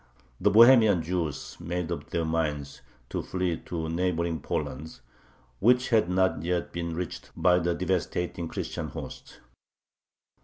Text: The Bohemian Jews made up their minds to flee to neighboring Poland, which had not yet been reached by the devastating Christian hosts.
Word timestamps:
The 0.39 0.49
Bohemian 0.49 1.03
Jews 1.03 1.57
made 1.59 1.91
up 1.91 2.09
their 2.09 2.25
minds 2.25 2.81
to 3.09 3.21
flee 3.21 3.57
to 3.67 3.87
neighboring 3.87 4.39
Poland, 4.39 4.99
which 5.59 5.89
had 5.89 6.09
not 6.09 6.41
yet 6.41 6.71
been 6.73 6.95
reached 6.95 7.29
by 7.37 7.59
the 7.59 7.75
devastating 7.75 8.47
Christian 8.47 8.87
hosts. 8.87 9.37